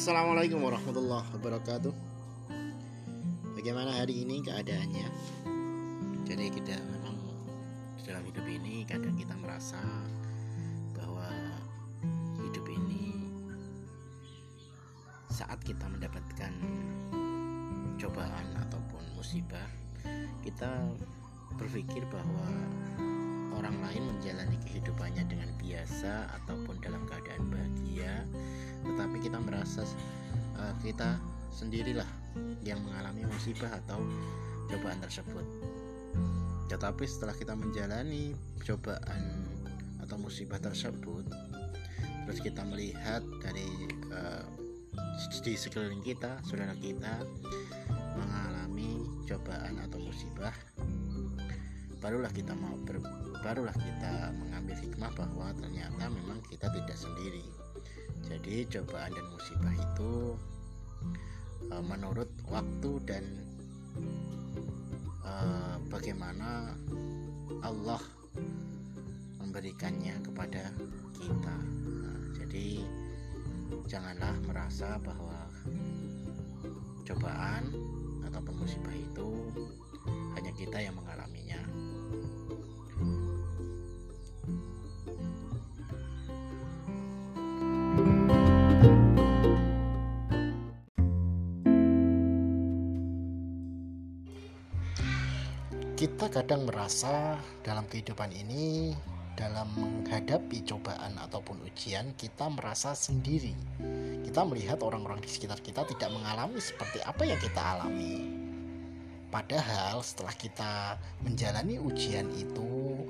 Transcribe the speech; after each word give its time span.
Assalamualaikum 0.00 0.64
warahmatullahi 0.64 1.28
wabarakatuh 1.28 1.92
Bagaimana 3.52 4.00
hari 4.00 4.24
ini 4.24 4.40
keadaannya? 4.40 5.04
Jadi 6.24 6.48
kita 6.56 6.80
memang 6.88 7.20
dalam 8.00 8.24
hidup 8.24 8.48
ini 8.48 8.88
kadang 8.88 9.12
kita 9.12 9.36
merasa 9.36 9.76
bahwa 10.96 11.28
hidup 12.40 12.64
ini 12.72 13.28
saat 15.28 15.60
kita 15.68 15.84
mendapatkan 15.84 16.52
cobaan 18.00 18.56
ataupun 18.56 19.04
musibah 19.20 19.68
kita 20.40 20.96
berpikir 21.60 22.08
bahwa 22.08 22.48
orang 23.52 23.76
lain 23.84 24.16
menjalani 24.16 24.56
kehidupannya 24.64 25.28
dengan 25.28 25.52
biasa 25.60 26.40
ataupun 26.40 26.80
dalam 26.80 27.04
keadaan 27.04 27.52
bahagia 27.52 28.24
tetapi 29.00 29.16
kita 29.24 29.40
merasa 29.40 29.80
uh, 30.60 30.76
kita 30.84 31.16
sendirilah 31.56 32.04
yang 32.60 32.84
mengalami 32.84 33.24
musibah 33.24 33.72
atau 33.80 33.96
cobaan 34.68 35.00
tersebut. 35.00 35.40
Tetapi 36.68 37.08
setelah 37.08 37.32
kita 37.32 37.56
menjalani 37.56 38.36
cobaan 38.60 39.40
atau 40.04 40.20
musibah 40.20 40.60
tersebut 40.60 41.24
terus 42.28 42.44
kita 42.44 42.60
melihat 42.66 43.24
dari 43.40 43.88
uh, 44.12 44.44
di 45.40 45.54
sekeliling 45.56 46.04
kita 46.04 46.42
saudara 46.44 46.76
kita 46.76 47.24
mengalami 48.18 49.06
cobaan 49.24 49.80
atau 49.80 50.02
musibah 50.02 50.52
barulah 52.02 52.32
kita 52.34 52.58
mau 52.58 52.76
ber, 52.82 53.00
barulah 53.40 53.74
kita 53.74 54.34
mengambil 54.34 54.76
hikmah 54.82 55.12
bahwa 55.14 55.46
ternyata 55.56 56.04
memang 56.10 56.42
kita 56.50 56.66
tidak 56.74 56.98
sendiri 56.98 57.59
jadi 58.30 58.62
cobaan 58.78 59.10
dan 59.10 59.26
musibah 59.34 59.74
itu 59.74 60.38
e, 61.66 61.74
menurut 61.82 62.30
waktu 62.46 62.90
dan 63.02 63.24
e, 65.26 65.32
bagaimana 65.90 66.78
Allah 67.66 67.98
memberikannya 69.42 70.14
kepada 70.22 70.70
kita. 71.18 71.56
Nah, 72.06 72.22
jadi 72.38 72.86
janganlah 73.90 74.38
merasa 74.46 74.94
bahwa 75.02 75.50
cobaan 77.02 77.74
atau 78.22 78.40
musibah 78.54 78.94
itu 78.94 79.28
hanya 80.38 80.54
kita 80.54 80.78
yang 80.78 80.94
mengalaminya 80.94 81.09
Kita 96.20 96.44
kadang 96.44 96.68
merasa 96.68 97.40
dalam 97.64 97.88
kehidupan 97.88 98.28
ini 98.36 98.92
dalam 99.40 99.72
menghadapi 99.72 100.68
cobaan 100.68 101.16
ataupun 101.16 101.64
ujian 101.64 102.12
kita 102.12 102.44
merasa 102.52 102.92
sendiri. 102.92 103.56
Kita 104.28 104.44
melihat 104.44 104.84
orang-orang 104.84 105.24
di 105.24 105.32
sekitar 105.32 105.64
kita 105.64 105.88
tidak 105.88 106.12
mengalami 106.12 106.60
seperti 106.60 107.00
apa 107.00 107.24
yang 107.24 107.40
kita 107.40 107.56
alami. 107.56 108.36
Padahal 109.32 110.04
setelah 110.04 110.36
kita 110.36 111.00
menjalani 111.24 111.80
ujian 111.80 112.28
itu 112.36 113.00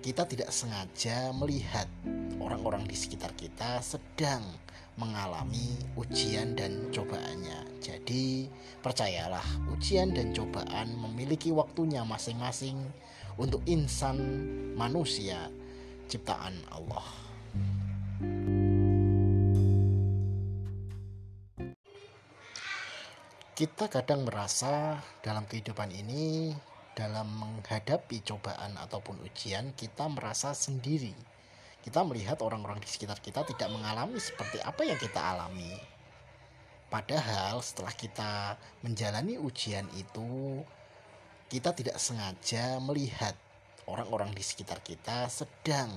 kita 0.00 0.24
tidak 0.24 0.48
sengaja 0.56 1.36
melihat 1.36 1.84
orang-orang 2.40 2.88
di 2.88 2.96
sekitar 2.96 3.36
kita 3.36 3.84
sedang 3.84 4.40
mengalami 4.96 5.76
ujian 6.00 6.52
dan 6.56 6.92
cobaannya. 6.92 7.80
Jadi, 7.80 8.48
percayalah, 8.80 9.44
ujian 9.82 10.14
dan 10.14 10.30
cobaan 10.30 10.94
memiliki 10.94 11.50
waktunya 11.50 12.06
masing-masing 12.06 12.78
untuk 13.34 13.66
insan 13.66 14.14
manusia 14.78 15.50
ciptaan 16.06 16.54
Allah. 16.70 17.02
Kita 23.58 23.90
kadang 23.90 24.22
merasa 24.22 25.02
dalam 25.18 25.50
kehidupan 25.50 25.90
ini 25.90 26.54
dalam 26.94 27.26
menghadapi 27.34 28.22
cobaan 28.22 28.78
ataupun 28.78 29.18
ujian 29.26 29.74
kita 29.74 30.06
merasa 30.06 30.54
sendiri 30.54 31.10
kita 31.82 32.06
melihat 32.06 32.38
orang-orang 32.38 32.78
di 32.78 32.86
sekitar 32.86 33.18
kita 33.18 33.42
tidak 33.42 33.66
mengalami 33.74 34.22
seperti 34.22 34.62
apa 34.62 34.86
yang 34.86 34.94
kita 35.02 35.18
alami. 35.18 35.74
Padahal 36.92 37.64
setelah 37.64 37.96
kita 37.96 38.60
menjalani 38.84 39.40
ujian 39.40 39.88
itu, 39.96 40.60
kita 41.48 41.72
tidak 41.72 41.96
sengaja 41.96 42.76
melihat 42.84 43.32
orang-orang 43.88 44.36
di 44.36 44.44
sekitar 44.44 44.84
kita 44.84 45.24
sedang 45.32 45.88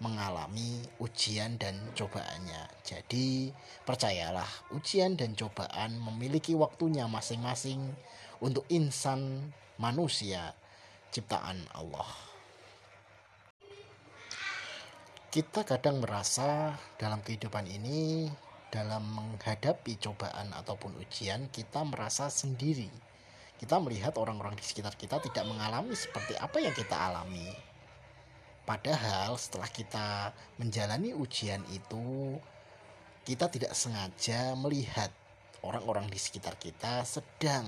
mengalami 0.00 0.80
ujian 1.04 1.60
dan 1.60 1.76
cobaannya. 1.92 2.64
Jadi, 2.80 3.52
percayalah, 3.84 4.48
ujian 4.72 5.20
dan 5.20 5.36
cobaan 5.36 6.00
memiliki 6.00 6.56
waktunya 6.56 7.04
masing-masing 7.04 7.92
untuk 8.40 8.64
insan 8.72 9.52
manusia 9.76 10.56
ciptaan 11.12 11.60
Allah. 11.76 12.08
Kita 15.28 15.60
kadang 15.60 16.00
merasa 16.00 16.72
dalam 16.96 17.20
kehidupan 17.20 17.68
ini, 17.68 18.32
dalam 18.68 19.00
menghadapi 19.00 19.96
cobaan 19.96 20.52
ataupun 20.52 20.96
ujian, 21.00 21.48
kita 21.48 21.84
merasa 21.84 22.28
sendiri. 22.28 22.92
Kita 23.58 23.80
melihat 23.82 24.14
orang-orang 24.20 24.54
di 24.54 24.62
sekitar 24.62 24.94
kita 24.94 25.18
tidak 25.18 25.48
mengalami 25.48 25.96
seperti 25.96 26.36
apa 26.38 26.60
yang 26.62 26.74
kita 26.76 26.94
alami. 26.94 27.48
Padahal 28.68 29.40
setelah 29.40 29.66
kita 29.72 30.36
menjalani 30.60 31.16
ujian 31.16 31.64
itu, 31.72 32.36
kita 33.24 33.48
tidak 33.48 33.72
sengaja 33.72 34.52
melihat 34.54 35.08
orang-orang 35.64 36.06
di 36.06 36.20
sekitar 36.20 36.54
kita 36.60 37.02
sedang 37.02 37.66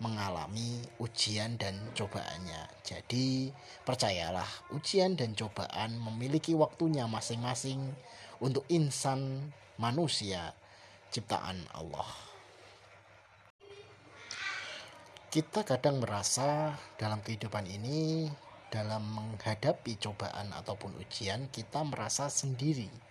mengalami 0.00 0.80
ujian 0.98 1.60
dan 1.60 1.76
cobaannya. 1.94 2.82
Jadi, 2.82 3.52
percayalah, 3.84 4.48
ujian 4.74 5.14
dan 5.14 5.36
cobaan 5.36 5.98
memiliki 6.00 6.54
waktunya 6.56 7.04
masing-masing 7.06 7.94
untuk 8.40 8.64
insan 8.70 9.50
manusia 9.78 10.52
ciptaan 11.08 11.64
Allah. 11.72 12.10
Kita 15.28 15.64
kadang 15.64 16.02
merasa 16.02 16.76
dalam 17.00 17.24
kehidupan 17.24 17.64
ini, 17.64 18.28
dalam 18.68 19.02
menghadapi 19.06 19.96
cobaan 19.96 20.52
ataupun 20.52 20.98
ujian, 21.00 21.48
kita 21.48 21.84
merasa 21.84 22.28
sendiri 22.28 23.08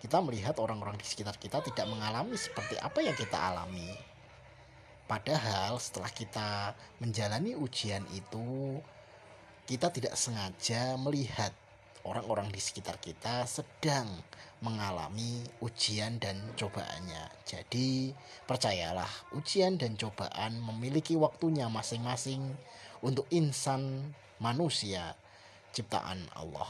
kita 0.00 0.16
melihat 0.24 0.56
orang-orang 0.56 0.96
di 0.96 1.04
sekitar 1.04 1.36
kita 1.36 1.60
tidak 1.60 1.84
mengalami 1.84 2.32
seperti 2.32 2.80
apa 2.80 3.04
yang 3.04 3.12
kita 3.12 3.36
alami. 3.36 3.92
Padahal 5.04 5.76
setelah 5.76 6.08
kita 6.08 6.72
menjalani 7.04 7.52
ujian 7.52 8.00
itu, 8.16 8.80
kita 9.68 9.92
tidak 9.92 10.16
sengaja 10.16 10.96
melihat 10.96 11.52
orang-orang 12.04 12.48
di 12.52 12.60
sekitar 12.62 12.96
kita 13.00 13.44
sedang 13.44 14.08
mengalami 14.60 15.40
ujian 15.64 16.20
dan 16.20 16.36
cobaannya. 16.56 17.48
Jadi, 17.48 18.12
percayalah, 18.44 19.08
ujian 19.32 19.80
dan 19.80 19.96
cobaan 19.96 20.60
memiliki 20.60 21.16
waktunya 21.16 21.68
masing-masing 21.72 22.44
untuk 23.00 23.24
insan 23.32 24.12
manusia 24.36 25.16
ciptaan 25.72 26.28
Allah. 26.36 26.68